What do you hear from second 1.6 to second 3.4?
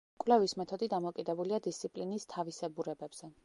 დისციპლინის თავისებურებებზე.